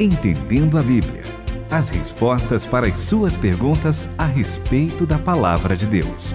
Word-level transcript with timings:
Entendendo 0.00 0.76
a 0.76 0.82
Bíblia. 0.82 1.22
As 1.70 1.88
respostas 1.88 2.66
para 2.66 2.88
as 2.88 2.96
suas 2.96 3.36
perguntas 3.36 4.08
a 4.18 4.26
respeito 4.26 5.06
da 5.06 5.20
palavra 5.20 5.76
de 5.76 5.86
Deus. 5.86 6.34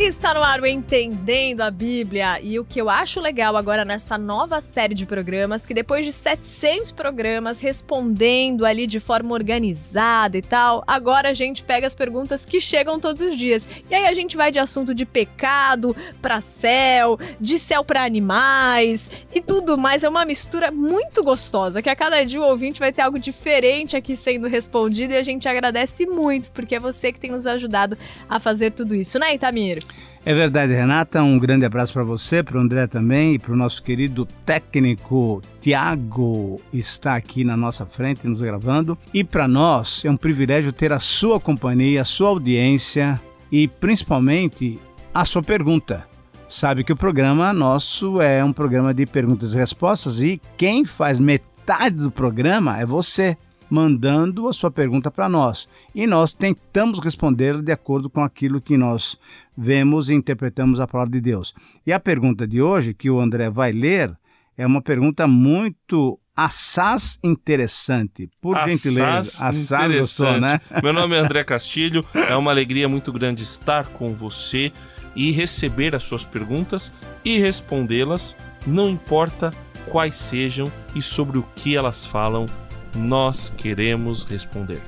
Está 0.00 0.32
no 0.32 0.44
ar 0.44 0.60
o 0.60 0.66
Entendendo 0.66 1.60
a 1.60 1.72
Bíblia. 1.72 2.40
E 2.40 2.56
o 2.56 2.64
que 2.64 2.80
eu 2.80 2.88
acho 2.88 3.20
legal 3.20 3.56
agora 3.56 3.84
nessa 3.84 4.16
nova 4.16 4.60
série 4.60 4.94
de 4.94 5.04
programas, 5.04 5.66
que 5.66 5.74
depois 5.74 6.06
de 6.06 6.12
700 6.12 6.92
programas 6.92 7.58
respondendo 7.58 8.64
ali 8.64 8.86
de 8.86 9.00
forma 9.00 9.34
organizada 9.34 10.38
e 10.38 10.42
tal, 10.42 10.84
agora 10.86 11.30
a 11.30 11.34
gente 11.34 11.64
pega 11.64 11.86
as 11.86 11.96
perguntas 11.96 12.44
que 12.44 12.60
chegam 12.60 13.00
todos 13.00 13.20
os 13.20 13.36
dias. 13.36 13.66
E 13.90 13.94
aí 13.94 14.06
a 14.06 14.14
gente 14.14 14.36
vai 14.36 14.52
de 14.52 14.60
assunto 14.60 14.94
de 14.94 15.04
pecado 15.04 15.94
para 16.22 16.40
céu, 16.40 17.18
de 17.40 17.58
céu 17.58 17.84
para 17.84 18.04
animais 18.04 19.10
e 19.34 19.40
tudo 19.40 19.76
mais. 19.76 20.04
É 20.04 20.08
uma 20.08 20.24
mistura 20.24 20.70
muito 20.70 21.24
gostosa, 21.24 21.82
que 21.82 21.90
a 21.90 21.96
cada 21.96 22.24
dia 22.24 22.40
o 22.40 22.46
ouvinte 22.46 22.78
vai 22.78 22.92
ter 22.92 23.02
algo 23.02 23.18
diferente 23.18 23.96
aqui 23.96 24.14
sendo 24.14 24.46
respondido 24.46 25.12
e 25.12 25.16
a 25.16 25.24
gente 25.24 25.48
agradece 25.48 26.06
muito, 26.06 26.52
porque 26.52 26.76
é 26.76 26.80
você 26.80 27.12
que 27.12 27.18
tem 27.18 27.32
nos 27.32 27.48
ajudado 27.48 27.98
a 28.28 28.38
fazer 28.38 28.70
tudo 28.70 28.94
isso, 28.94 29.18
né, 29.18 29.34
Itamir? 29.34 29.88
É 30.24 30.34
verdade, 30.34 30.74
Renata. 30.74 31.22
Um 31.22 31.38
grande 31.38 31.64
abraço 31.64 31.92
para 31.92 32.02
você, 32.02 32.42
para 32.42 32.58
o 32.58 32.60
André 32.60 32.86
também 32.86 33.34
e 33.34 33.38
para 33.38 33.52
o 33.52 33.56
nosso 33.56 33.82
querido 33.82 34.26
técnico 34.44 35.40
Tiago 35.60 36.60
está 36.72 37.16
aqui 37.16 37.44
na 37.44 37.56
nossa 37.56 37.86
frente 37.86 38.26
nos 38.26 38.42
gravando. 38.42 38.98
E 39.14 39.24
para 39.24 39.48
nós 39.48 40.04
é 40.04 40.10
um 40.10 40.16
privilégio 40.16 40.72
ter 40.72 40.92
a 40.92 40.98
sua 40.98 41.40
companhia, 41.40 42.02
a 42.02 42.04
sua 42.04 42.28
audiência 42.28 43.20
e 43.50 43.66
principalmente 43.66 44.78
a 45.14 45.24
sua 45.24 45.42
pergunta. 45.42 46.04
Sabe 46.48 46.82
que 46.82 46.92
o 46.92 46.96
programa 46.96 47.52
nosso 47.52 48.20
é 48.22 48.42
um 48.42 48.52
programa 48.52 48.94
de 48.94 49.04
perguntas 49.04 49.52
e 49.52 49.56
respostas 49.56 50.20
e 50.20 50.40
quem 50.56 50.84
faz 50.84 51.18
metade 51.18 51.96
do 51.96 52.10
programa 52.10 52.78
é 52.78 52.86
você 52.86 53.36
mandando 53.70 54.48
a 54.48 54.52
sua 54.52 54.70
pergunta 54.70 55.10
para 55.10 55.28
nós. 55.28 55.68
E 55.94 56.06
nós 56.06 56.32
tentamos 56.32 56.98
responder 56.98 57.60
de 57.60 57.72
acordo 57.72 58.08
com 58.08 58.22
aquilo 58.22 58.60
que 58.60 58.76
nós 58.76 59.18
vemos 59.56 60.08
e 60.08 60.14
interpretamos 60.14 60.80
a 60.80 60.86
palavra 60.86 61.12
de 61.12 61.20
Deus. 61.20 61.54
E 61.86 61.92
a 61.92 62.00
pergunta 62.00 62.46
de 62.46 62.62
hoje, 62.62 62.94
que 62.94 63.10
o 63.10 63.20
André 63.20 63.50
vai 63.50 63.72
ler, 63.72 64.16
é 64.56 64.66
uma 64.66 64.80
pergunta 64.80 65.26
muito 65.26 66.18
assaz 66.34 67.18
interessante. 67.22 68.30
Por 68.40 68.56
assaz 68.56 68.72
gentileza, 68.72 69.46
assaz 69.46 69.92
gostou, 69.92 70.40
né? 70.40 70.60
Meu 70.82 70.92
nome 70.92 71.16
é 71.16 71.18
André 71.18 71.42
Castilho, 71.42 72.04
é 72.14 72.36
uma 72.36 72.52
alegria 72.52 72.88
muito 72.88 73.12
grande 73.12 73.42
estar 73.42 73.88
com 73.88 74.14
você 74.14 74.72
e 75.16 75.32
receber 75.32 75.96
as 75.96 76.04
suas 76.04 76.24
perguntas 76.24 76.92
e 77.24 77.38
respondê-las, 77.38 78.36
não 78.64 78.88
importa 78.88 79.50
quais 79.88 80.16
sejam 80.16 80.70
e 80.94 81.02
sobre 81.02 81.38
o 81.38 81.44
que 81.56 81.76
elas 81.76 82.06
falam 82.06 82.46
nós 82.94 83.52
queremos 83.56 84.24
responder. 84.24 84.80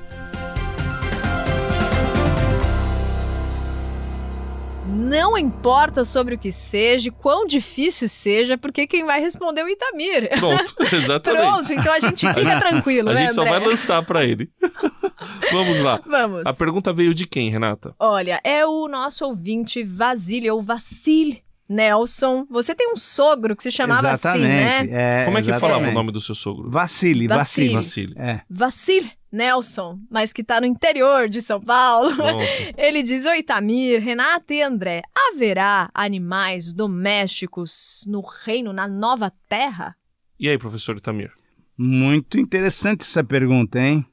Não 4.93 5.37
importa 5.37 6.03
sobre 6.03 6.35
o 6.35 6.37
que 6.37 6.51
seja, 6.51 7.11
quão 7.11 7.45
difícil 7.45 8.09
seja, 8.09 8.57
porque 8.57 8.85
quem 8.85 9.05
vai 9.05 9.21
responder 9.21 9.61
é 9.61 9.63
o 9.63 9.69
Itamir. 9.69 10.29
Pronto, 10.37 10.75
exatamente. 10.93 11.41
Pronto, 11.41 11.73
então 11.73 11.93
a 11.93 11.99
gente 11.99 12.27
fica 12.27 12.59
tranquilo, 12.59 13.09
a 13.09 13.13
né, 13.13 13.21
A 13.21 13.25
gente 13.25 13.39
André? 13.39 13.51
só 13.51 13.59
vai 13.59 13.67
lançar 13.67 14.05
para 14.05 14.25
ele. 14.25 14.49
Vamos 15.51 15.79
lá. 15.79 16.01
Vamos. 16.05 16.45
A 16.45 16.53
pergunta 16.53 16.91
veio 16.91 17.13
de 17.13 17.25
quem, 17.25 17.49
Renata? 17.49 17.93
Olha, 17.99 18.41
é 18.43 18.65
o 18.65 18.87
nosso 18.87 19.25
ouvinte 19.25 19.83
Vasílio, 19.83 20.55
ou 20.55 20.61
Vassil 20.61 21.41
Nelson. 21.71 22.45
Você 22.49 22.75
tem 22.75 22.91
um 22.91 22.97
sogro 22.97 23.55
que 23.55 23.63
se 23.63 23.71
chamava 23.71 24.11
exatamente, 24.11 24.45
assim, 24.45 24.91
né? 24.91 25.21
É, 25.21 25.25
Como 25.25 25.37
é 25.37 25.41
que 25.41 25.49
exatamente. 25.49 25.71
falava 25.71 25.89
o 25.89 25.93
nome 25.93 26.11
do 26.11 26.19
seu 26.19 26.35
sogro? 26.35 26.69
Vassili, 26.69 27.27
Vassili. 27.27 27.73
Vassili. 27.73 28.13
É. 28.17 28.41
Vassil 28.49 29.09
Nelson, 29.31 29.99
mas 30.09 30.33
que 30.33 30.43
tá 30.43 30.59
no 30.59 30.67
interior 30.67 31.29
de 31.29 31.39
São 31.39 31.61
Paulo. 31.61 32.11
Ele 32.77 33.01
diz: 33.01 33.25
Oi, 33.25 33.41
Tamir, 33.41 34.03
Renata 34.03 34.53
e 34.53 34.61
André, 34.61 35.01
haverá 35.15 35.89
animais 35.93 36.73
domésticos 36.73 38.03
no 38.07 38.21
reino, 38.21 38.73
na 38.73 38.87
nova 38.87 39.31
terra? 39.47 39.95
E 40.37 40.49
aí, 40.49 40.57
professor 40.57 40.97
Itamir? 40.97 41.31
Muito 41.77 42.37
interessante 42.37 43.01
essa 43.01 43.23
pergunta, 43.23 43.79
hein? 43.79 44.05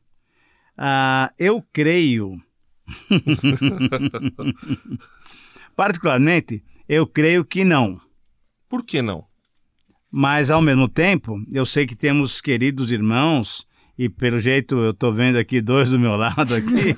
Ah, 0.77 1.33
eu 1.37 1.65
creio. 1.73 2.41
Particularmente, 5.75 6.63
eu 6.89 7.07
creio 7.07 7.45
que 7.45 7.65
não. 7.65 8.01
Por 8.69 8.85
que 8.85 9.03
não? 9.03 9.25
Mas, 10.11 10.51
ao 10.51 10.63
mesmo 10.63 10.89
tempo, 10.89 11.39
eu 11.53 11.67
sei 11.67 11.87
que 11.87 11.95
temos 11.95 12.41
queridos 12.41 12.91
irmãos, 12.91 13.67
e 13.99 14.09
pelo 14.09 14.39
jeito 14.39 14.77
eu 14.77 14.91
estou 14.93 15.13
vendo 15.13 15.37
aqui 15.37 15.61
dois 15.61 15.91
do 15.91 15.99
meu 15.99 16.17
lado 16.17 16.55
aqui, 16.55 16.97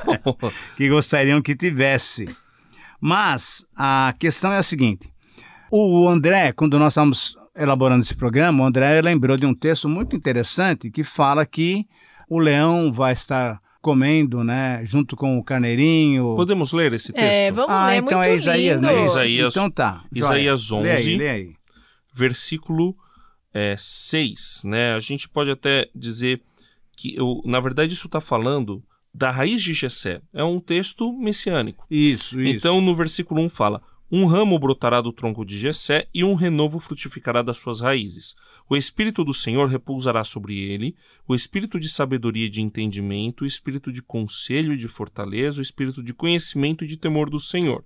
que 0.76 0.88
gostariam 0.88 1.42
que 1.42 1.54
tivesse. 1.54 2.34
Mas 2.98 3.66
a 3.76 4.14
questão 4.18 4.52
é 4.52 4.58
a 4.58 4.62
seguinte: 4.62 5.12
o 5.70 6.08
André, 6.08 6.52
quando 6.52 6.78
nós 6.78 6.92
estávamos 6.92 7.36
elaborando 7.54 8.02
esse 8.02 8.14
programa, 8.14 8.62
o 8.62 8.66
André 8.66 9.02
lembrou 9.02 9.36
de 9.36 9.44
um 9.44 9.54
texto 9.54 9.88
muito 9.88 10.16
interessante 10.16 10.90
que 10.90 11.02
fala 11.02 11.44
que 11.44 11.86
o 12.28 12.38
leão 12.38 12.90
vai 12.90 13.12
estar 13.12 13.60
comendo, 13.80 14.44
né, 14.44 14.82
junto 14.84 15.16
com 15.16 15.38
o 15.38 15.44
carneirinho. 15.44 16.34
Podemos 16.36 16.72
ler 16.72 16.92
esse 16.92 17.12
texto? 17.12 17.24
É, 17.24 17.50
vamos 17.50 17.70
ah, 17.70 17.86
ler, 17.88 17.96
então 17.98 18.18
muito 18.18 18.30
é 18.30 18.36
Isaías, 18.36 18.80
lindo. 18.80 18.88
é 18.90 19.04
isso? 19.04 19.12
Isaías- 19.12 19.56
então 19.56 19.70
tá. 19.70 20.04
Isaías 20.14 20.60
joia. 20.62 20.82
Lê 20.82 20.90
aí, 20.90 20.98
11. 20.98 21.16
lê 21.16 21.28
aí. 21.28 21.52
versículo 22.14 22.96
é, 23.54 23.74
6, 23.78 24.62
né? 24.64 24.94
A 24.94 24.98
gente 25.00 25.28
pode 25.28 25.50
até 25.50 25.88
dizer 25.94 26.42
que, 26.96 27.14
eu, 27.16 27.40
na 27.44 27.60
verdade, 27.60 27.92
isso 27.92 28.06
está 28.06 28.20
falando 28.20 28.82
da 29.12 29.30
raiz 29.30 29.62
de 29.62 29.72
Jessé. 29.72 30.20
É 30.32 30.44
um 30.44 30.60
texto 30.60 31.12
messiânico. 31.12 31.86
Isso, 31.90 32.40
isso. 32.40 32.56
Então, 32.56 32.80
no 32.80 32.94
versículo 32.94 33.40
1 33.42 33.48
fala: 33.48 33.82
Um 34.12 34.26
ramo 34.26 34.58
brotará 34.58 35.00
do 35.00 35.12
tronco 35.12 35.44
de 35.44 35.56
Jessé 35.56 36.08
e 36.12 36.24
um 36.24 36.34
renovo 36.34 36.80
frutificará 36.80 37.42
das 37.42 37.58
suas 37.58 37.80
raízes. 37.80 38.34
O 38.68 38.76
espírito 38.76 39.22
do 39.22 39.32
Senhor 39.32 39.68
repousará 39.68 40.24
sobre 40.24 40.58
ele, 40.58 40.96
o 41.28 41.34
espírito 41.34 41.78
de 41.78 41.88
sabedoria 41.88 42.46
e 42.46 42.50
de 42.50 42.60
entendimento, 42.60 43.44
o 43.44 43.46
espírito 43.46 43.92
de 43.92 44.02
conselho 44.02 44.72
e 44.72 44.76
de 44.76 44.88
fortaleza, 44.88 45.60
o 45.60 45.62
espírito 45.62 46.02
de 46.02 46.12
conhecimento 46.12 46.82
e 46.82 46.88
de 46.88 46.96
temor 46.96 47.30
do 47.30 47.38
Senhor. 47.38 47.84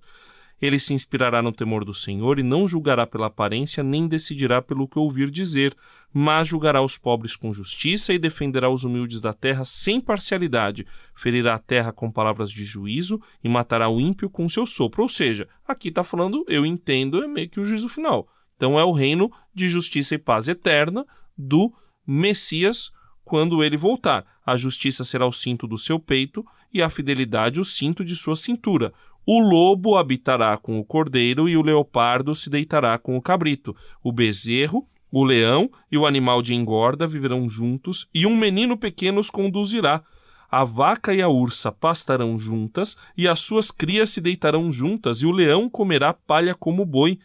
Ele 0.61 0.79
se 0.79 0.93
inspirará 0.93 1.41
no 1.41 1.51
temor 1.51 1.83
do 1.83 1.93
Senhor 1.93 2.39
e 2.39 2.43
não 2.43 2.67
julgará 2.67 3.05
pela 3.05 3.27
aparência, 3.27 3.83
nem 3.83 4.07
decidirá 4.07 4.61
pelo 4.61 4.87
que 4.87 4.97
ouvir 4.97 5.29
dizer, 5.29 5.75
mas 6.13 6.47
julgará 6.47 6.81
os 6.81 6.97
pobres 6.97 7.35
com 7.35 7.51
justiça 7.51 8.13
e 8.13 8.19
defenderá 8.19 8.69
os 8.69 8.85
humildes 8.85 9.19
da 9.19 9.33
terra 9.33 9.65
sem 9.65 9.99
parcialidade. 9.99 10.87
Ferirá 11.13 11.55
a 11.55 11.59
terra 11.59 11.91
com 11.91 12.09
palavras 12.09 12.49
de 12.49 12.63
juízo 12.63 13.21
e 13.43 13.49
matará 13.49 13.89
o 13.89 13.99
ímpio 13.99 14.29
com 14.29 14.47
seu 14.47 14.65
sopro. 14.65 15.03
Ou 15.03 15.09
seja, 15.09 15.47
aqui 15.67 15.89
está 15.89 16.03
falando, 16.03 16.45
eu 16.47 16.65
entendo, 16.65 17.21
é 17.21 17.27
meio 17.27 17.49
que 17.49 17.59
o 17.59 17.65
juízo 17.65 17.89
final. 17.89 18.27
Então 18.55 18.79
é 18.79 18.83
o 18.85 18.93
reino 18.93 19.29
de 19.53 19.67
justiça 19.67 20.15
e 20.15 20.17
paz 20.17 20.47
eterna 20.47 21.05
do 21.37 21.73
Messias 22.07 22.91
quando 23.25 23.61
ele 23.63 23.75
voltar. 23.75 24.25
A 24.45 24.55
justiça 24.55 25.03
será 25.03 25.25
o 25.25 25.31
cinto 25.31 25.67
do 25.67 25.77
seu 25.77 25.99
peito 25.99 26.45
e 26.71 26.81
a 26.81 26.89
fidelidade 26.89 27.59
o 27.59 27.65
cinto 27.65 28.05
de 28.05 28.15
sua 28.15 28.35
cintura. 28.35 28.93
O 29.27 29.39
lobo 29.39 29.97
habitará 29.97 30.55
com 30.55 30.79
o 30.79 30.85
cordeiro 30.85 31.49
e 31.49 31.57
o 31.57 31.63
leopardo 31.63 32.35
se 32.35 32.47
deitará 32.47 32.95
com 32.99 33.17
o 33.17 33.21
cabrito. 33.21 33.75
O 34.03 34.11
bezerro, 34.11 34.87
o 35.11 35.23
leão 35.23 35.67
e 35.91 35.97
o 35.97 36.05
animal 36.05 36.43
de 36.43 36.53
engorda 36.53 37.07
viverão 37.07 37.49
juntos 37.49 38.07
e 38.13 38.27
um 38.27 38.37
menino 38.37 38.77
pequeno 38.77 39.19
os 39.19 39.31
conduzirá. 39.31 40.03
A 40.51 40.63
vaca 40.63 41.11
e 41.11 41.23
a 41.23 41.27
ursa 41.27 41.71
pastarão 41.71 42.37
juntas 42.37 42.97
e 43.17 43.27
as 43.27 43.39
suas 43.39 43.71
crias 43.71 44.11
se 44.11 44.21
deitarão 44.21 44.71
juntas 44.71 45.21
e 45.21 45.25
o 45.25 45.31
leão 45.31 45.67
comerá 45.67 46.13
palha 46.13 46.53
como 46.53 46.85
boi. 46.85 47.17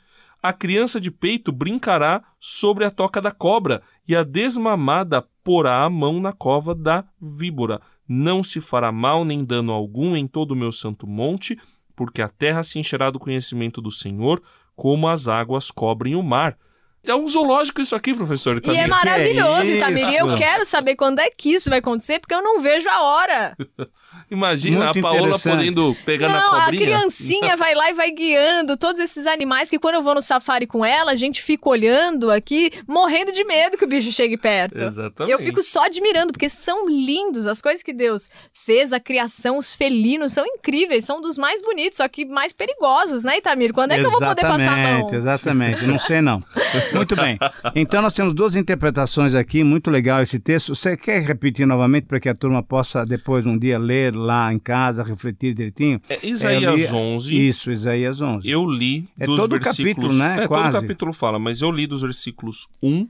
A 0.42 0.54
criança 0.54 0.98
de 0.98 1.10
peito 1.10 1.52
brincará 1.52 2.22
sobre 2.38 2.86
a 2.86 2.90
toca 2.90 3.20
da 3.20 3.30
cobra 3.30 3.82
e 4.08 4.16
a 4.16 4.22
desmamada 4.22 5.22
porá 5.44 5.84
a 5.84 5.90
mão 5.90 6.18
na 6.18 6.32
cova 6.32 6.74
da 6.74 7.04
víbora. 7.20 7.78
Não 8.08 8.42
se 8.42 8.58
fará 8.58 8.90
mal 8.90 9.22
nem 9.22 9.44
dano 9.44 9.70
algum 9.70 10.16
em 10.16 10.26
todo 10.26 10.52
o 10.52 10.56
meu 10.56 10.72
santo 10.72 11.06
monte, 11.06 11.58
porque 12.00 12.22
a 12.22 12.28
terra 12.30 12.62
se 12.62 12.78
encherá 12.78 13.10
do 13.10 13.18
conhecimento 13.18 13.78
do 13.82 13.90
Senhor, 13.90 14.42
como 14.74 15.06
as 15.06 15.28
águas 15.28 15.70
cobrem 15.70 16.16
o 16.16 16.22
mar. 16.22 16.56
É 17.02 17.14
um 17.14 17.26
zoológico 17.26 17.80
isso 17.80 17.96
aqui, 17.96 18.12
professor. 18.12 18.56
E 18.56 18.70
é 18.70 18.72
Itamir. 18.72 18.88
maravilhoso, 18.88 19.70
é 19.70 19.76
Itamir. 19.76 20.08
E 20.10 20.16
eu 20.16 20.36
quero 20.36 20.64
saber 20.64 20.96
quando 20.96 21.18
é 21.18 21.30
que 21.30 21.54
isso 21.54 21.70
vai 21.70 21.78
acontecer, 21.78 22.20
porque 22.20 22.34
eu 22.34 22.42
não 22.42 22.60
vejo 22.60 22.88
a 22.88 23.02
hora. 23.02 23.56
Imagina 24.30 24.84
Muito 24.84 24.98
a 24.98 25.02
Paola 25.02 25.38
podendo 25.38 25.96
pegar 26.04 26.28
na 26.28 26.40
não, 26.40 26.54
a 26.54 26.64
cobrinha. 26.64 26.82
criancinha 26.82 27.56
vai 27.56 27.74
lá 27.74 27.90
e 27.90 27.94
vai 27.94 28.10
guiando 28.12 28.76
todos 28.76 29.00
esses 29.00 29.26
animais 29.26 29.68
que 29.68 29.78
quando 29.78 29.96
eu 29.96 30.02
vou 30.02 30.14
no 30.14 30.22
safari 30.22 30.66
com 30.66 30.84
ela, 30.84 31.10
a 31.10 31.16
gente 31.16 31.42
fica 31.42 31.68
olhando 31.68 32.30
aqui, 32.30 32.70
morrendo 32.86 33.32
de 33.32 33.42
medo 33.44 33.76
que 33.76 33.84
o 33.84 33.88
bicho 33.88 34.12
chegue 34.12 34.36
perto. 34.36 34.78
Exatamente. 34.78 35.32
Eu 35.32 35.38
fico 35.40 35.60
só 35.62 35.84
admirando, 35.84 36.32
porque 36.32 36.48
são 36.48 36.88
lindos. 36.88 37.48
As 37.48 37.60
coisas 37.60 37.82
que 37.82 37.92
Deus 37.92 38.30
fez, 38.52 38.92
a 38.92 39.00
criação, 39.00 39.58
os 39.58 39.74
felinos, 39.74 40.32
são 40.32 40.44
incríveis, 40.46 41.04
são 41.04 41.20
dos 41.20 41.36
mais 41.36 41.60
bonitos, 41.60 41.96
só 41.96 42.06
que 42.06 42.24
mais 42.24 42.52
perigosos, 42.52 43.24
né, 43.24 43.38
Itamir? 43.38 43.72
Quando 43.72 43.92
é 43.92 43.98
que 43.98 44.06
eu 44.06 44.10
vou 44.10 44.20
poder 44.20 44.42
passar 44.42 44.72
a 44.72 44.76
mão? 44.76 45.10
Exatamente, 45.10 45.16
exatamente. 45.16 45.86
Não 45.86 45.98
sei 45.98 46.20
não. 46.20 46.40
Muito 46.94 47.16
bem. 47.16 47.38
Então 47.74 48.02
nós 48.02 48.12
temos 48.12 48.34
duas 48.34 48.56
interpretações 48.56 49.34
aqui, 49.34 49.62
muito 49.62 49.90
legal 49.90 50.22
esse 50.22 50.38
texto. 50.38 50.74
Você 50.74 50.96
quer 50.96 51.22
repetir 51.22 51.66
novamente 51.66 52.06
para 52.06 52.20
que 52.20 52.28
a 52.28 52.34
turma 52.34 52.62
possa 52.62 53.04
depois 53.04 53.46
um 53.46 53.58
dia 53.58 53.78
ler 53.78 54.14
lá 54.14 54.52
em 54.52 54.58
casa, 54.58 55.02
refletir 55.02 55.54
direitinho? 55.54 56.00
É 56.08 56.26
Isaías 56.26 56.90
li... 56.90 56.96
11. 56.96 57.48
Isso, 57.48 57.70
Isaías 57.70 58.20
11. 58.20 58.48
Eu 58.48 58.66
li 58.66 59.08
é 59.18 59.26
dos 59.26 59.36
todo 59.36 59.58
versículos... 59.58 59.94
capítulo, 59.94 60.14
né? 60.14 60.44
É, 60.44 60.48
Quase. 60.48 60.72
todo 60.72 60.82
capítulo 60.82 61.12
fala, 61.12 61.38
mas 61.38 61.60
eu 61.62 61.70
li 61.70 61.86
dos 61.86 62.02
versículos 62.02 62.68
1 62.82 63.08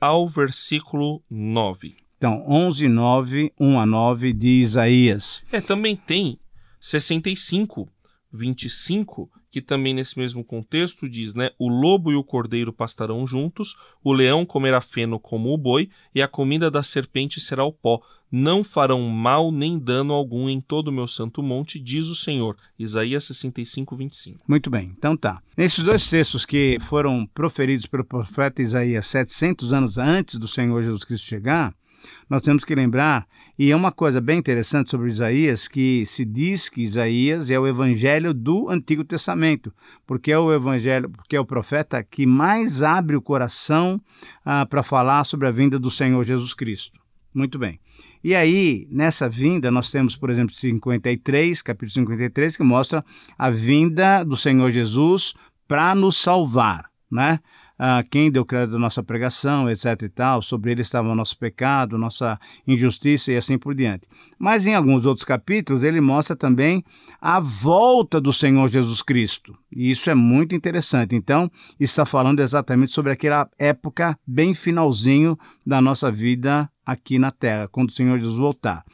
ao 0.00 0.28
versículo 0.28 1.22
9. 1.30 1.96
Então, 2.18 2.44
11, 2.48 2.88
9, 2.88 3.52
1 3.58 3.80
a 3.80 3.86
9 3.86 4.32
de 4.32 4.48
Isaías. 4.60 5.42
É, 5.50 5.60
também 5.60 5.96
tem 5.96 6.38
65, 6.80 7.88
25, 8.32 9.28
que 9.52 9.60
também 9.60 9.92
nesse 9.92 10.18
mesmo 10.18 10.42
contexto 10.42 11.06
diz, 11.06 11.34
né? 11.34 11.50
O 11.58 11.68
lobo 11.68 12.10
e 12.10 12.16
o 12.16 12.24
cordeiro 12.24 12.72
pastarão 12.72 13.26
juntos, 13.26 13.76
o 14.02 14.10
leão 14.10 14.46
comerá 14.46 14.80
feno 14.80 15.20
como 15.20 15.52
o 15.52 15.58
boi, 15.58 15.90
e 16.14 16.22
a 16.22 16.26
comida 16.26 16.70
da 16.70 16.82
serpente 16.82 17.38
será 17.38 17.62
o 17.62 17.70
pó. 17.70 18.00
Não 18.30 18.64
farão 18.64 19.02
mal 19.02 19.52
nem 19.52 19.78
dano 19.78 20.14
algum 20.14 20.48
em 20.48 20.58
todo 20.58 20.88
o 20.88 20.92
meu 20.92 21.06
santo 21.06 21.42
monte, 21.42 21.78
diz 21.78 22.06
o 22.06 22.16
Senhor. 22.16 22.56
Isaías 22.78 23.24
65, 23.24 23.94
25. 23.94 24.44
Muito 24.48 24.70
bem, 24.70 24.90
então 24.96 25.14
tá. 25.14 25.42
Nesses 25.54 25.84
dois 25.84 26.08
textos 26.08 26.46
que 26.46 26.78
foram 26.80 27.26
proferidos 27.26 27.84
pelo 27.84 28.06
profeta 28.06 28.62
Isaías 28.62 29.06
700 29.06 29.74
anos 29.74 29.98
antes 29.98 30.38
do 30.38 30.48
Senhor 30.48 30.82
Jesus 30.82 31.04
Cristo 31.04 31.26
chegar, 31.26 31.74
nós 32.28 32.40
temos 32.40 32.64
que 32.64 32.74
lembrar, 32.74 33.26
e 33.58 33.70
é 33.70 33.76
uma 33.76 33.92
coisa 33.92 34.20
bem 34.20 34.38
interessante 34.38 34.90
sobre 34.90 35.10
Isaías, 35.10 35.68
que 35.68 36.06
se 36.06 36.24
diz 36.24 36.68
que 36.68 36.82
Isaías 36.82 37.50
é 37.50 37.58
o 37.58 37.66
evangelho 37.66 38.32
do 38.32 38.70
Antigo 38.70 39.04
Testamento, 39.04 39.72
porque 40.06 40.32
é 40.32 40.38
o 40.38 40.52
evangelho, 40.52 41.10
porque 41.10 41.36
é 41.36 41.40
o 41.40 41.44
profeta 41.44 42.02
que 42.02 42.24
mais 42.24 42.82
abre 42.82 43.14
o 43.14 43.22
coração 43.22 44.00
ah, 44.44 44.64
para 44.64 44.82
falar 44.82 45.24
sobre 45.24 45.46
a 45.46 45.50
vinda 45.50 45.78
do 45.78 45.90
Senhor 45.90 46.22
Jesus 46.24 46.54
Cristo. 46.54 46.98
Muito 47.34 47.58
bem. 47.58 47.78
E 48.24 48.34
aí, 48.34 48.86
nessa 48.90 49.28
vinda, 49.28 49.70
nós 49.70 49.90
temos, 49.90 50.16
por 50.16 50.30
exemplo, 50.30 50.54
53, 50.54 51.60
capítulo 51.60 51.90
53, 51.90 52.56
que 52.56 52.62
mostra 52.62 53.04
a 53.36 53.50
vinda 53.50 54.24
do 54.24 54.36
Senhor 54.36 54.70
Jesus 54.70 55.34
para 55.66 55.94
nos 55.94 56.16
salvar, 56.16 56.86
né? 57.10 57.40
Ah, 57.84 58.04
quem 58.08 58.30
deu 58.30 58.44
crédito 58.44 58.76
à 58.76 58.78
nossa 58.78 59.02
pregação, 59.02 59.68
etc 59.68 60.02
e 60.02 60.08
tal, 60.08 60.40
sobre 60.40 60.70
ele 60.70 60.82
estava 60.82 61.08
o 61.08 61.16
nosso 61.16 61.36
pecado, 61.36 61.98
nossa 61.98 62.38
injustiça 62.64 63.32
e 63.32 63.36
assim 63.36 63.58
por 63.58 63.74
diante. 63.74 64.06
Mas 64.38 64.68
em 64.68 64.74
alguns 64.76 65.04
outros 65.04 65.24
capítulos 65.24 65.82
ele 65.82 66.00
mostra 66.00 66.36
também 66.36 66.84
a 67.20 67.40
volta 67.40 68.20
do 68.20 68.32
Senhor 68.32 68.68
Jesus 68.68 69.02
Cristo. 69.02 69.58
E 69.68 69.90
isso 69.90 70.08
é 70.08 70.14
muito 70.14 70.54
interessante. 70.54 71.16
Então, 71.16 71.50
está 71.80 72.04
falando 72.04 72.38
exatamente 72.38 72.92
sobre 72.92 73.10
aquela 73.10 73.50
época 73.58 74.16
bem 74.24 74.54
finalzinho 74.54 75.36
da 75.66 75.80
nossa 75.80 76.08
vida 76.08 76.70
aqui 76.86 77.18
na 77.18 77.32
Terra, 77.32 77.66
quando 77.66 77.88
o 77.88 77.92
Senhor 77.92 78.16
Jesus 78.16 78.38
voltar. 78.38 78.84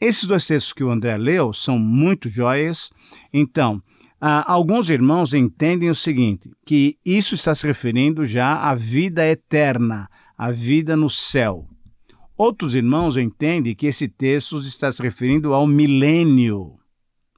Esses 0.00 0.24
dois 0.24 0.46
textos 0.46 0.72
que 0.72 0.82
o 0.82 0.90
André 0.90 1.18
leu 1.18 1.52
são 1.52 1.78
muito 1.78 2.30
joias. 2.30 2.90
Então, 3.30 3.82
ah, 4.26 4.50
alguns 4.50 4.88
irmãos 4.88 5.34
entendem 5.34 5.90
o 5.90 5.94
seguinte: 5.94 6.50
que 6.64 6.96
isso 7.04 7.34
está 7.34 7.54
se 7.54 7.66
referindo 7.66 8.24
já 8.24 8.56
à 8.56 8.74
vida 8.74 9.22
eterna, 9.26 10.08
à 10.34 10.50
vida 10.50 10.96
no 10.96 11.10
céu. 11.10 11.68
Outros 12.34 12.74
irmãos 12.74 13.18
entendem 13.18 13.74
que 13.74 13.86
esse 13.86 14.08
texto 14.08 14.58
está 14.60 14.90
se 14.90 15.02
referindo 15.02 15.52
ao 15.52 15.66
milênio. 15.66 16.78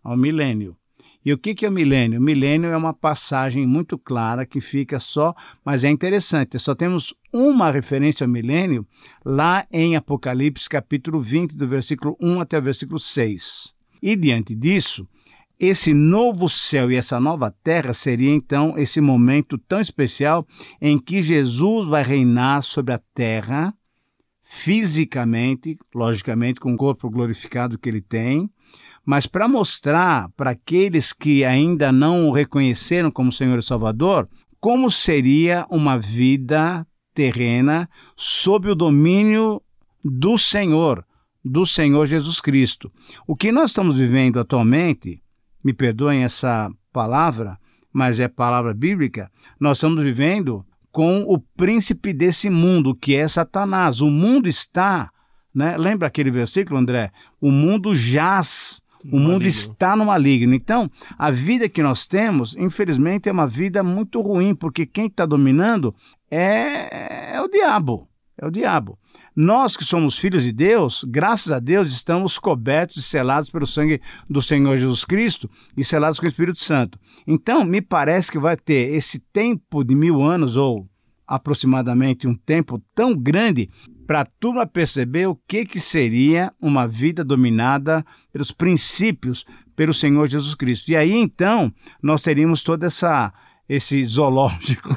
Ao 0.01 0.17
milênio. 0.17 0.77
E 1.25 1.33
o 1.33 1.39
que 1.39 1.67
é 1.67 1.69
o 1.69 1.73
milênio? 1.73 2.21
O 2.21 2.23
milênio 2.23 2.71
é 2.71 2.77
uma 2.77 2.95
passagem 2.95 3.67
muito 3.67 3.99
clara 3.99 4.47
que 4.47 4.61
fica 4.61 5.01
só, 5.01 5.35
mas 5.65 5.83
é 5.83 5.91
interessante, 5.91 6.57
só 6.57 6.73
temos 6.73 7.13
uma 7.33 7.69
referência 7.69 8.23
ao 8.23 8.31
milênio 8.31 8.87
lá 9.25 9.67
em 9.73 9.97
Apocalipse 9.97 10.69
capítulo 10.69 11.21
20, 11.21 11.57
do 11.57 11.67
versículo 11.67 12.17
1 12.21 12.43
até 12.43 12.57
o 12.57 12.63
versículo 12.63 13.01
6. 13.01 13.75
E 14.01 14.15
diante 14.15 14.55
disso, 14.55 15.05
esse 15.59 15.95
novo 15.95 16.49
céu 16.49 16.91
e 16.91 16.97
essa 16.97 17.19
nova 17.19 17.51
terra 17.51 17.95
seria 17.95 18.31
então 18.31 18.75
esse 18.77 19.01
momento 19.01 19.57
tão 19.57 19.81
especial 19.81 20.47
em 20.81 20.99
que 20.99 21.23
Jesus 21.23 21.87
vai 21.87 22.03
reinar 22.03 22.63
sobre 22.63 22.93
a 22.93 23.01
terra 23.15 23.75
fisicamente, 24.43 25.79
logicamente 25.95 26.61
com 26.61 26.73
o 26.73 26.77
corpo 26.77 27.11
glorificado 27.11 27.79
que 27.79 27.89
ele 27.89 28.01
tem, 28.01 28.51
mas 29.05 29.27
para 29.27 29.49
mostrar 29.49 30.29
para 30.37 30.51
aqueles 30.51 31.13
que 31.13 31.45
ainda 31.45 31.91
não 31.91 32.29
o 32.29 32.33
reconheceram 32.33 33.11
como 33.11 33.33
Senhor 33.33 33.59
e 33.59 33.63
Salvador, 33.63 34.29
como 34.61 34.91
seria 34.91 35.67
uma 35.71 35.99
vida 35.99 36.87
terrena 37.15 37.89
sob 38.15 38.69
o 38.69 38.75
domínio 38.75 39.63
do 40.05 40.37
Senhor, 40.37 41.05
do 41.45 41.65
Senhor 41.65 42.05
Jesus 42.07 42.41
Cristo. 42.41 42.93
O 43.27 43.35
que 43.35 43.51
nós 43.51 43.71
estamos 43.71 43.97
vivendo 43.97 44.39
atualmente 44.39 45.23
me 45.67 45.73
perdoem 45.73 46.23
essa 46.23 46.71
palavra, 46.93 47.59
mas 47.93 48.21
é 48.21 48.29
palavra 48.29 48.73
bíblica, 48.73 49.29
nós 49.59 49.79
estamos 49.79 50.01
vivendo 50.01 50.65
com 50.93 51.25
o 51.25 51.41
príncipe 51.41 52.13
desse 52.13 52.49
mundo, 52.49 52.95
que 52.95 53.17
é 53.17 53.27
Satanás. 53.27 54.01
O 54.01 54.07
mundo 54.07 54.49
está, 54.49 55.11
né? 55.53 55.77
Lembra 55.77 56.07
aquele 56.07 56.31
versículo, 56.31 56.79
André? 56.79 57.11
O 57.41 57.51
mundo 57.51 57.97
jaz 57.97 58.81
o 59.03 59.19
mundo 59.19 59.41
maligno. 59.41 59.49
está 59.49 59.97
no 59.97 60.05
maligno. 60.05 60.55
Então, 60.55 60.89
a 61.19 61.33
vida 61.33 61.69
que 61.69 61.83
nós 61.83 62.07
temos, 62.07 62.55
infelizmente, 62.57 63.29
é 63.29 63.33
uma 63.33 63.47
vida 63.47 63.83
muito 63.83 64.21
ruim, 64.21 64.55
porque 64.55 64.87
quem 64.87 65.07
está 65.07 65.27
dominando 65.27 65.93
é, 66.31 67.35
é 67.35 67.41
o 67.41 67.49
diabo. 67.49 68.09
É 68.39 68.47
o 68.47 68.51
diabo. 68.51 68.99
Nós 69.35 69.77
que 69.77 69.85
somos 69.85 70.19
filhos 70.19 70.45
de 70.45 70.53
Deus, 70.53 71.05
graças 71.09 71.51
a 71.51 71.59
Deus, 71.59 71.91
estamos 71.91 72.39
cobertos 72.39 72.99
e 72.99 73.03
selados 73.03 73.49
pelo 73.49 73.67
sangue 73.67 74.01
do 74.29 74.43
Senhor 74.43 74.77
Jesus 74.77 75.05
Cristo 75.05 75.51
e 75.77 75.83
selados 75.83 76.21
com 76.21 76.27
o 76.27 76.29
Espírito 76.29 76.59
Santo. 76.59 76.99
Então, 77.27 77.65
me 77.65 77.81
parece 77.81 78.31
que 78.31 78.39
vai 78.39 78.57
ter 78.57 78.93
esse 78.95 79.19
tempo 79.19 79.83
de 79.83 79.95
mil 79.95 80.21
anos, 80.21 80.57
ou 80.57 80.87
aproximadamente 81.27 82.27
um 82.27 82.35
tempo 82.35 82.83
tão 82.95 83.17
grande, 83.17 83.71
para 84.07 84.21
a 84.21 84.27
turma 84.27 84.67
perceber 84.67 85.27
o 85.27 85.39
que, 85.49 85.65
que 85.65 85.81
seria 85.81 86.53
uma 86.61 86.87
vida 86.87 87.25
dominada 87.25 88.05
pelos 88.31 88.53
princípios 88.53 89.45
pelo 89.75 89.93
Senhor 89.93 90.29
Jesus 90.29 90.55
Cristo. 90.55 90.91
E 90.91 90.97
aí, 90.97 91.13
então, 91.13 91.73
nós 92.03 92.23
teríamos 92.23 92.63
toda 92.63 92.87
essa 92.87 93.33
esse 93.69 94.05
zoológico. 94.05 94.97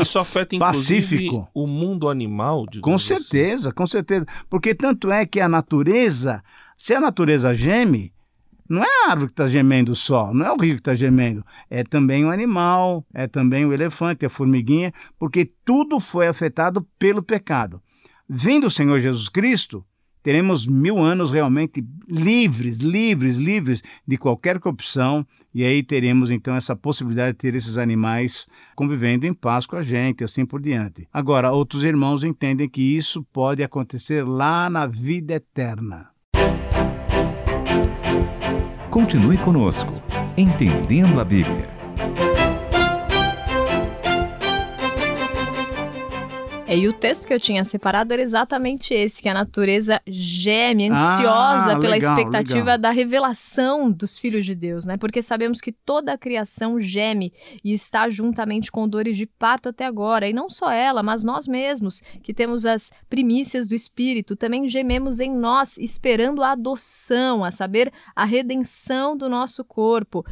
Isso 0.00 0.18
afeta 0.18 0.54
inclusive 0.56 1.00
Pacífico. 1.02 1.48
o 1.52 1.66
mundo 1.66 2.08
animal, 2.08 2.66
Com 2.80 2.94
assim. 2.94 3.16
certeza, 3.16 3.68
assim. 3.68 3.74
com 3.76 3.86
certeza. 3.86 4.26
Porque 4.48 4.74
tanto 4.74 5.10
é 5.10 5.26
que 5.26 5.40
a 5.40 5.48
natureza, 5.48 6.42
se 6.76 6.94
a 6.94 7.00
natureza 7.00 7.52
geme, 7.52 8.12
não 8.68 8.84
é 8.84 8.88
a 9.06 9.10
árvore 9.10 9.26
que 9.28 9.32
está 9.32 9.46
gemendo 9.48 9.96
só, 9.96 10.32
não 10.32 10.46
é 10.46 10.52
o 10.52 10.56
rio 10.56 10.74
que 10.74 10.80
está 10.80 10.94
gemendo, 10.94 11.44
é 11.68 11.82
também 11.82 12.24
o 12.24 12.30
animal, 12.30 13.04
é 13.12 13.26
também 13.26 13.66
o 13.66 13.72
elefante, 13.72 14.24
a 14.24 14.30
formiguinha, 14.30 14.92
porque 15.18 15.50
tudo 15.64 15.98
foi 15.98 16.28
afetado 16.28 16.86
pelo 16.96 17.20
pecado. 17.22 17.82
Vindo 18.28 18.68
o 18.68 18.70
Senhor 18.70 19.00
Jesus 19.00 19.28
Cristo, 19.28 19.84
teremos 20.22 20.66
mil 20.66 20.98
anos 20.98 21.30
realmente 21.30 21.84
livres, 22.08 22.78
livres, 22.78 23.36
livres 23.36 23.82
de 24.06 24.16
qualquer 24.16 24.58
corrupção, 24.58 25.26
e 25.52 25.64
aí 25.64 25.82
teremos 25.82 26.30
então 26.30 26.54
essa 26.54 26.76
possibilidade 26.76 27.32
de 27.32 27.38
ter 27.38 27.54
esses 27.54 27.76
animais 27.76 28.46
convivendo 28.76 29.26
em 29.26 29.34
paz 29.34 29.66
com 29.66 29.76
a 29.76 29.82
gente, 29.82 30.22
assim 30.22 30.46
por 30.46 30.60
diante. 30.60 31.08
Agora, 31.12 31.50
outros 31.52 31.82
irmãos 31.82 32.22
entendem 32.22 32.68
que 32.68 32.82
isso 32.82 33.24
pode 33.32 33.62
acontecer 33.62 34.24
lá 34.24 34.70
na 34.70 34.86
vida 34.86 35.34
eterna. 35.34 36.10
Continue 38.90 39.38
conosco, 39.38 40.02
entendendo 40.36 41.20
a 41.20 41.24
Bíblia. 41.24 41.79
É, 46.70 46.78
e 46.78 46.86
o 46.86 46.92
texto 46.92 47.26
que 47.26 47.34
eu 47.34 47.40
tinha 47.40 47.64
separado 47.64 48.12
era 48.12 48.22
exatamente 48.22 48.94
esse, 48.94 49.20
que 49.20 49.28
a 49.28 49.34
natureza 49.34 50.00
geme, 50.06 50.88
ansiosa 50.88 51.72
ah, 51.72 51.80
pela 51.80 51.94
legal, 51.96 52.16
expectativa 52.16 52.58
legal. 52.58 52.78
da 52.78 52.90
revelação 52.92 53.90
dos 53.90 54.16
filhos 54.16 54.46
de 54.46 54.54
Deus, 54.54 54.84
né? 54.84 54.96
Porque 54.96 55.20
sabemos 55.20 55.60
que 55.60 55.72
toda 55.72 56.12
a 56.12 56.16
criação 56.16 56.78
geme 56.78 57.32
e 57.64 57.72
está 57.72 58.08
juntamente 58.08 58.70
com 58.70 58.86
dores 58.88 59.16
de 59.16 59.26
parto 59.26 59.70
até 59.70 59.84
agora. 59.84 60.28
E 60.28 60.32
não 60.32 60.48
só 60.48 60.70
ela, 60.70 61.02
mas 61.02 61.24
nós 61.24 61.48
mesmos, 61.48 62.02
que 62.22 62.32
temos 62.32 62.64
as 62.64 62.92
primícias 63.08 63.66
do 63.66 63.74
Espírito, 63.74 64.36
também 64.36 64.68
gememos 64.68 65.18
em 65.18 65.34
nós, 65.34 65.76
esperando 65.76 66.40
a 66.40 66.52
adoção, 66.52 67.42
a 67.44 67.50
saber, 67.50 67.92
a 68.14 68.24
redenção 68.24 69.16
do 69.16 69.28
nosso 69.28 69.64
corpo. 69.64 70.24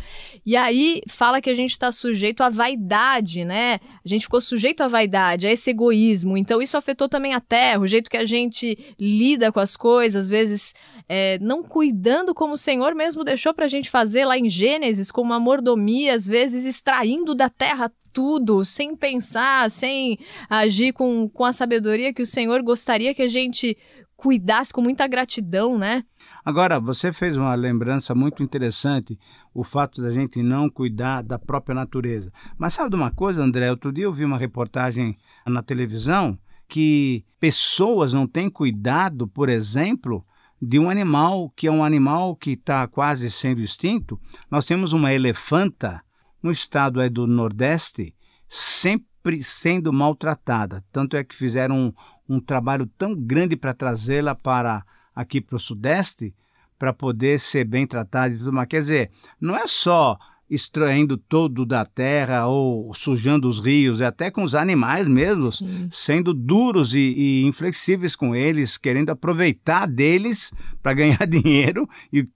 E 0.46 0.56
aí 0.56 1.02
fala 1.08 1.40
que 1.40 1.50
a 1.50 1.54
gente 1.54 1.72
está 1.72 1.90
sujeito 1.90 2.44
à 2.44 2.48
vaidade, 2.48 3.44
né? 3.44 3.80
A 4.04 4.08
gente 4.08 4.22
ficou 4.22 4.40
sujeito 4.40 4.84
à 4.84 4.86
vaidade, 4.86 5.44
a 5.44 5.50
esse 5.50 5.70
egoísmo 5.70 6.27
mesmo. 6.28 6.36
Então 6.36 6.60
isso 6.60 6.76
afetou 6.76 7.08
também 7.08 7.34
a 7.34 7.40
terra, 7.40 7.80
o 7.80 7.86
jeito 7.86 8.10
que 8.10 8.16
a 8.16 8.26
gente 8.26 8.94
lida 8.98 9.50
com 9.50 9.60
as 9.60 9.76
coisas, 9.76 10.26
às 10.26 10.28
vezes 10.28 10.74
é, 11.08 11.38
não 11.40 11.62
cuidando 11.62 12.34
como 12.34 12.54
o 12.54 12.58
Senhor 12.58 12.94
mesmo 12.94 13.24
deixou 13.24 13.54
para 13.54 13.64
a 13.64 13.68
gente 13.68 13.90
fazer 13.90 14.24
lá 14.24 14.38
em 14.38 14.48
Gênesis, 14.48 15.10
com 15.10 15.22
uma 15.22 15.40
mordomia, 15.40 16.14
às 16.14 16.26
vezes 16.26 16.64
extraindo 16.64 17.34
da 17.34 17.48
terra 17.48 17.90
tudo, 18.12 18.64
sem 18.64 18.96
pensar, 18.96 19.70
sem 19.70 20.18
agir 20.48 20.92
com, 20.92 21.28
com 21.28 21.44
a 21.44 21.52
sabedoria 21.52 22.12
que 22.12 22.22
o 22.22 22.26
Senhor 22.26 22.62
gostaria 22.62 23.14
que 23.14 23.22
a 23.22 23.28
gente 23.28 23.76
cuidasse 24.16 24.72
com 24.72 24.80
muita 24.80 25.06
gratidão, 25.06 25.78
né? 25.78 26.02
Agora, 26.44 26.80
você 26.80 27.12
fez 27.12 27.36
uma 27.36 27.54
lembrança 27.54 28.14
muito 28.14 28.42
interessante, 28.42 29.18
o 29.54 29.62
fato 29.62 30.00
da 30.00 30.10
gente 30.10 30.42
não 30.42 30.68
cuidar 30.68 31.22
da 31.22 31.38
própria 31.38 31.74
natureza. 31.74 32.32
Mas 32.56 32.74
sabe 32.74 32.90
de 32.90 32.96
uma 32.96 33.10
coisa, 33.10 33.42
André? 33.42 33.70
Outro 33.70 33.92
dia 33.92 34.04
eu 34.04 34.12
vi 34.12 34.24
uma 34.24 34.38
reportagem 34.38 35.14
na 35.48 35.62
televisão 35.62 36.38
que 36.68 37.24
pessoas 37.40 38.12
não 38.12 38.26
têm 38.26 38.50
cuidado, 38.50 39.26
por 39.26 39.48
exemplo, 39.48 40.24
de 40.60 40.78
um 40.78 40.90
animal 40.90 41.50
que 41.56 41.66
é 41.66 41.70
um 41.70 41.84
animal 41.84 42.36
que 42.36 42.52
está 42.52 42.86
quase 42.86 43.30
sendo 43.30 43.60
extinto. 43.60 44.20
Nós 44.50 44.66
temos 44.66 44.92
uma 44.92 45.12
elefanta 45.12 46.02
no 46.42 46.50
estado 46.50 47.08
do 47.10 47.26
Nordeste, 47.26 48.14
sempre 48.48 49.42
sendo 49.42 49.92
maltratada. 49.92 50.84
Tanto 50.92 51.16
é 51.16 51.24
que 51.24 51.34
fizeram 51.34 51.94
um, 52.28 52.36
um 52.36 52.40
trabalho 52.40 52.86
tão 52.98 53.14
grande 53.14 53.56
para 53.56 53.74
trazê-la 53.74 54.34
para 54.34 54.84
aqui 55.14 55.40
para 55.40 55.56
o 55.56 55.60
Sudeste, 55.60 56.34
para 56.78 56.92
poder 56.92 57.40
ser 57.40 57.64
bem 57.64 57.86
tratada 57.86 58.34
e 58.34 58.38
tudo 58.38 58.52
mais. 58.52 58.68
Quer 58.68 58.80
dizer, 58.80 59.10
não 59.40 59.56
é 59.56 59.66
só 59.66 60.16
extraindo 60.50 61.16
todo 61.16 61.66
da 61.66 61.84
terra 61.84 62.46
ou 62.46 62.92
sujando 62.94 63.48
os 63.48 63.60
rios, 63.60 64.00
e 64.00 64.04
até 64.04 64.30
com 64.30 64.42
os 64.42 64.54
animais 64.54 65.06
mesmo, 65.06 65.52
Sim. 65.52 65.88
sendo 65.92 66.32
duros 66.32 66.94
e, 66.94 66.98
e, 67.00 67.44
inflexíveis 67.44 68.16
com 68.16 68.34
eles, 68.34 68.76
querendo 68.76 69.10
aproveitar 69.10 69.86
deles 69.86 70.52
para 70.82 70.94
ganhar 70.94 71.24
dinheiro, 71.28 71.88
e 72.12 72.26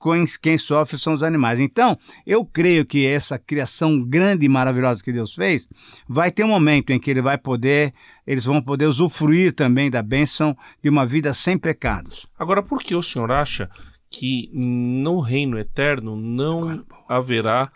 quem 0.40 0.58
sofre 0.58 0.98
são 0.98 1.14
os 1.14 1.22
animais. 1.22 1.58
Então, 1.58 1.98
eu 2.26 2.44
creio 2.44 2.84
que 2.84 3.06
essa 3.06 3.38
criação 3.38 4.02
grande 4.02 4.44
e 4.44 4.48
maravilhosa 4.48 5.02
que 5.02 5.12
Deus 5.12 5.34
fez, 5.34 5.66
vai 6.06 6.30
ter 6.30 6.44
um 6.44 6.48
momento 6.48 6.90
em 6.90 6.98
que 6.98 7.10
ele 7.10 7.22
vai 7.22 7.38
poder, 7.38 7.94
eles 8.26 8.44
vão 8.44 8.60
poder 8.60 8.86
usufruir 8.86 9.54
também 9.54 9.90
da 9.90 10.02
bênção 10.02 10.56
de 10.82 10.90
uma 10.90 11.06
vida 11.06 11.32
sem 11.32 11.56
pecados. 11.56 12.26
Agora, 12.38 12.62
por 12.62 12.82
que 12.82 12.94
o 12.94 13.02
senhor 13.02 13.30
acha 13.30 13.70
que 14.12 14.50
no 14.52 15.20
reino 15.20 15.58
eterno 15.58 16.14
não 16.14 16.84
haverá 17.08 17.72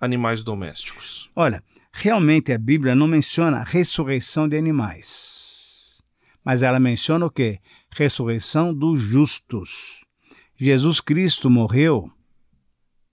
animais 0.00 0.42
domésticos? 0.42 1.30
Olha, 1.34 1.62
realmente 1.92 2.52
a 2.52 2.58
Bíblia 2.58 2.94
não 2.94 3.06
menciona 3.06 3.64
ressurreição 3.64 4.48
de 4.48 4.56
animais. 4.56 6.02
Mas 6.44 6.62
ela 6.62 6.80
menciona 6.80 7.26
o 7.26 7.30
quê? 7.30 7.58
Ressurreição 7.90 8.72
dos 8.72 9.00
justos. 9.00 10.04
Jesus 10.56 11.00
Cristo 11.00 11.50
morreu 11.50 12.10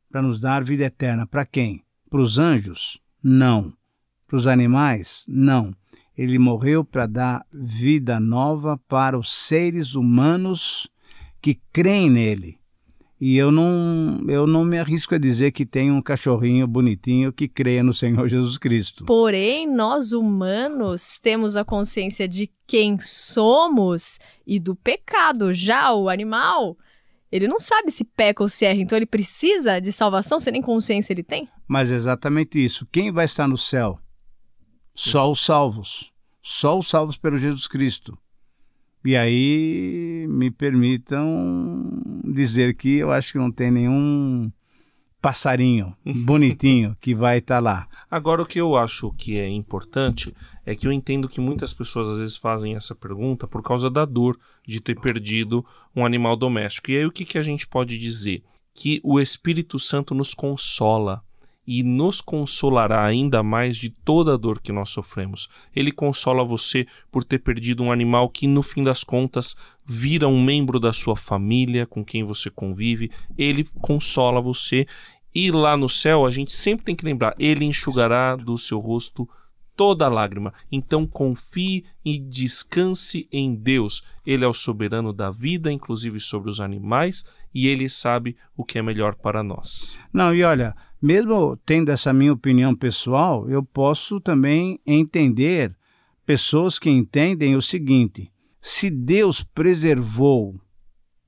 para 0.10 0.22
nos 0.22 0.40
dar 0.40 0.64
vida 0.64 0.86
eterna. 0.86 1.28
Para 1.28 1.46
quem? 1.46 1.84
Para 2.10 2.22
os 2.22 2.38
anjos? 2.38 3.00
Não. 3.22 3.74
Para 4.28 4.38
os 4.38 4.48
animais? 4.48 5.26
Não. 5.28 5.76
Ele 6.18 6.40
morreu 6.40 6.86
para 6.86 7.06
dar 7.06 7.46
vida 7.52 8.20
nova 8.20 8.78
para 8.88 9.18
os 9.18 9.34
seres 9.34 9.96
humanos 9.96 10.90
que 11.42 11.60
creem 11.74 12.10
nele. 12.10 12.58
E 13.20 13.38
eu 13.38 13.50
não, 13.50 14.22
eu 14.28 14.46
não 14.46 14.66
me 14.66 14.78
arrisco 14.78 15.16
a 15.16 15.18
dizer 15.18 15.52
que 15.52 15.66
tem 15.66 15.90
um 15.90 16.02
cachorrinho 16.02 16.68
bonitinho 16.68 17.32
que 17.32 17.48
creia 17.48 17.82
no 17.82 17.94
Senhor 17.94 18.28
Jesus 18.28 18.58
Cristo. 18.58 19.06
Porém, 19.06 19.66
nós 19.68 20.12
humanos 20.12 21.18
temos 21.20 21.56
a 21.56 21.64
consciência 21.64 22.28
de 22.28 22.52
quem 22.68 23.00
somos 23.00 24.20
e 24.46 24.60
do 24.60 24.76
pecado. 24.76 25.54
Já 25.54 25.94
o 25.94 26.10
animal, 26.10 26.78
ele 27.32 27.48
não 27.48 27.60
sabe 27.60 27.90
se 27.90 28.04
peca 28.04 28.44
ou 28.44 28.50
se 28.50 28.66
erra, 28.66 28.82
então 28.82 28.98
ele 28.98 29.06
precisa 29.06 29.80
de 29.80 29.94
salvação, 29.94 30.40
se 30.40 30.52
nem 30.52 30.62
consciência 30.62 31.14
ele 31.14 31.24
tem. 31.24 31.48
Mas 31.66 31.90
é 31.90 31.96
exatamente 31.96 32.64
isso. 32.64 32.86
Quem 32.92 33.14
vai 33.14 33.26
estar 33.26 33.48
no 33.48 33.58
céu? 33.58 33.98
Só 34.94 35.32
os 35.32 35.44
salvos. 35.44 36.12
Só 36.42 36.78
os 36.78 36.88
salvos 36.88 37.18
pelo 37.18 37.38
Jesus 37.38 37.66
Cristo. 37.66 38.18
E 39.06 39.16
aí 39.16 40.26
me 40.28 40.50
permitam 40.50 42.02
dizer 42.36 42.76
que 42.76 42.98
eu 42.98 43.12
acho 43.12 43.32
que 43.32 43.38
não 43.40 43.52
tem 43.52 43.72
nenhum 43.72 44.52
passarinho 45.22 45.96
bonitinho 46.06 46.96
que 47.02 47.16
vai 47.16 47.40
estar 47.40 47.56
tá 47.56 47.60
lá. 47.60 47.88
Agora, 48.12 48.44
o 48.44 48.46
que 48.46 48.62
eu 48.62 48.78
acho 48.78 49.12
que 49.14 49.40
é 49.40 49.48
importante 49.50 50.36
é 50.64 50.76
que 50.76 50.86
eu 50.86 50.92
entendo 50.92 51.28
que 51.28 51.42
muitas 51.42 51.74
pessoas 51.74 52.08
às 52.08 52.20
vezes 52.20 52.38
fazem 52.38 52.76
essa 52.76 52.94
pergunta 52.94 53.48
por 53.48 53.64
causa 53.64 53.90
da 53.90 54.06
dor 54.06 54.38
de 54.68 54.80
ter 54.80 55.00
perdido 55.00 55.66
um 55.96 56.06
animal 56.06 56.36
doméstico. 56.36 56.92
E 56.92 56.98
aí 56.98 57.06
o 57.08 57.12
que, 57.12 57.26
que 57.26 57.40
a 57.40 57.44
gente 57.44 57.66
pode 57.66 57.98
dizer? 57.98 58.44
Que 58.72 59.02
o 59.04 59.20
Espírito 59.20 59.80
Santo 59.80 60.14
nos 60.14 60.34
consola 60.36 61.24
e 61.68 61.84
nos 61.84 62.22
consolará 62.22 63.04
ainda 63.04 63.42
mais 63.42 63.78
de 63.78 63.90
toda 63.90 64.34
a 64.34 64.38
dor 64.38 64.60
que 64.60 64.72
nós 64.72 64.90
sofremos. 64.90 65.50
Ele 65.76 65.92
consola 65.92 66.44
você 66.44 66.86
por 67.12 67.24
ter 67.24 67.40
perdido 67.40 67.84
um 67.84 67.92
animal 67.92 68.30
que, 68.30 68.48
no 68.48 68.62
fim 68.62 68.84
das 68.84 69.04
contas, 69.04 69.56
vira 69.86 70.28
um 70.28 70.42
membro 70.42 70.80
da 70.80 70.94
sua 70.94 71.16
família 71.16 71.86
com 71.86 72.04
quem 72.04 72.24
você 72.24 72.50
convive. 72.50 73.12
Ele 73.38 73.68
consola 73.82 74.42
você. 74.42 74.88
E 75.34 75.52
lá 75.52 75.76
no 75.76 75.90
céu, 75.90 76.26
a 76.26 76.32
gente 76.32 76.54
sempre 76.54 76.86
tem 76.86 76.96
que 76.96 77.06
lembrar: 77.06 77.36
Ele 77.38 77.66
enxugará 77.66 78.36
do 78.36 78.58
seu 78.58 78.80
rosto 78.80 79.28
toda 79.76 80.08
lágrima. 80.08 80.54
Então 80.72 81.06
confie 81.06 81.86
e 82.04 82.18
descanse 82.18 83.28
em 83.32 83.54
Deus. 83.56 84.04
Ele 84.26 84.46
é 84.46 84.48
o 84.48 84.54
soberano 84.54 85.12
da 85.12 85.30
vida, 85.30 85.72
inclusive 85.72 86.20
sobre 86.20 86.50
os 86.50 86.60
animais, 86.60 87.26
e 87.54 87.68
ele 87.68 87.90
sabe 87.90 88.38
o 88.56 88.64
que 88.64 88.80
é 88.80 88.82
melhor 88.82 89.16
para 89.16 89.44
nós. 89.44 90.00
Não, 90.14 90.34
e 90.34 90.44
olha, 90.44 90.76
mesmo 91.06 91.56
tendo 91.64 91.92
essa 91.92 92.12
minha 92.12 92.34
opinião 92.34 92.76
pessoal, 92.76 93.48
eu 93.48 93.64
posso 93.64 94.20
também 94.20 94.80
entender 94.88 95.72
pessoas 96.26 96.80
que 96.80 96.90
entendem 96.90 97.56
o 97.56 97.62
seguinte: 97.62 98.32
se 98.60 98.90
Deus 98.90 99.44
preservou 99.44 100.60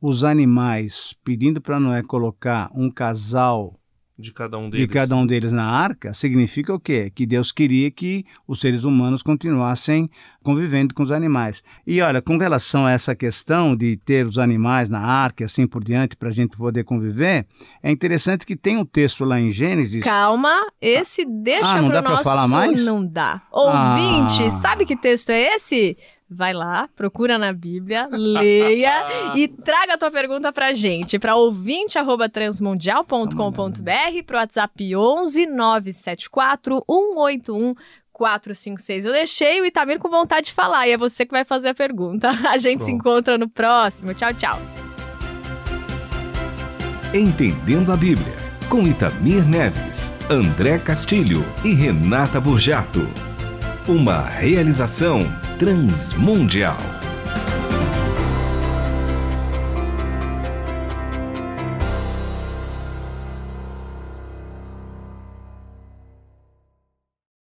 os 0.01 0.23
animais, 0.23 1.13
pedindo 1.23 1.61
para 1.61 1.79
Noé 1.79 2.01
colocar 2.01 2.71
um 2.73 2.89
casal 2.89 3.79
de 4.17 4.33
cada 4.33 4.57
um 4.57 4.69
deles. 4.69 4.87
De 4.87 4.93
cada 4.93 5.15
um 5.15 5.25
deles 5.25 5.51
na 5.51 5.65
arca, 5.65 6.13
significa 6.13 6.73
o 6.73 6.79
quê? 6.79 7.11
Que 7.13 7.25
Deus 7.25 7.51
queria 7.51 7.91
que 7.91 8.25
os 8.47 8.59
seres 8.59 8.83
humanos 8.83 9.21
continuassem 9.21 10.09
convivendo 10.43 10.93
com 10.93 11.03
os 11.03 11.11
animais. 11.11 11.63
E 11.85 12.01
olha, 12.01 12.21
com 12.21 12.37
relação 12.37 12.85
a 12.85 12.91
essa 12.91 13.13
questão 13.13 13.75
de 13.75 13.97
ter 13.97 14.25
os 14.25 14.39
animais 14.39 14.89
na 14.89 14.99
arca 14.99 15.43
e 15.43 15.45
assim 15.45 15.67
por 15.67 15.83
diante, 15.83 16.15
para 16.15 16.29
a 16.29 16.31
gente 16.31 16.57
poder 16.57 16.83
conviver, 16.83 17.45
é 17.83 17.91
interessante 17.91 18.45
que 18.45 18.55
tem 18.55 18.77
um 18.77 18.85
texto 18.85 19.23
lá 19.23 19.39
em 19.39 19.51
Gênesis. 19.51 20.03
Calma, 20.03 20.65
esse 20.81 21.25
deixa 21.25 21.69
ah, 21.69 21.81
não 21.81 21.89
dá 21.89 22.01
para 22.01 22.23
falar 22.23 22.47
mais? 22.47 22.83
Não 22.83 23.05
dá. 23.05 23.41
Ouvinte, 23.51 24.43
ah. 24.43 24.49
sabe 24.61 24.85
que 24.85 24.95
texto 24.95 25.29
é 25.29 25.55
esse? 25.55 25.97
Vai 26.29 26.53
lá, 26.53 26.89
procura 26.93 27.37
na 27.37 27.53
Bíblia, 27.53 28.09
leia 28.11 29.33
e 29.33 29.47
traga 29.63 29.93
a 29.93 29.97
tua 29.97 30.11
pergunta 30.11 30.51
pra 30.51 30.73
gente, 30.73 31.17
para 31.17 31.35
ouvinte@transmundial.com.br, 31.35 34.23
pro 34.25 34.37
WhatsApp 34.37 34.95
11 34.95 35.45
974 35.45 36.83
181 36.85 37.73
456. 38.11 39.05
Eu 39.05 39.13
deixei 39.13 39.61
o 39.61 39.65
Itamir 39.65 39.99
com 39.99 40.09
vontade 40.09 40.47
de 40.47 40.53
falar 40.53 40.85
e 40.87 40.91
é 40.91 40.97
você 40.97 41.25
que 41.25 41.31
vai 41.31 41.45
fazer 41.45 41.69
a 41.69 41.73
pergunta. 41.73 42.29
A 42.49 42.57
gente 42.57 42.79
Pronto. 42.79 42.85
se 42.85 42.91
encontra 42.91 43.37
no 43.37 43.47
próximo. 43.47 44.13
Tchau, 44.13 44.33
tchau. 44.33 44.59
Entendendo 47.13 47.93
a 47.93 47.95
Bíblia, 47.95 48.35
com 48.67 48.85
Itamir 48.85 49.47
Neves, 49.47 50.11
André 50.29 50.77
Castilho 50.77 51.45
e 51.63 51.73
Renata 51.73 52.41
Burjato. 52.41 53.07
Uma 53.87 54.23
realização 54.23 55.21
Transmundial. 55.57 57.06